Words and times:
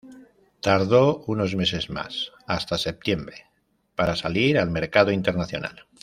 Tardó 0.61 1.17
unos 1.27 1.55
meses 1.55 1.91
más, 1.91 2.31
hasta 2.47 2.79
septiembre, 2.79 3.45
para 3.95 4.15
salir 4.15 4.57
al 4.57 4.71
mercado 4.71 5.11
internacional. 5.11 5.85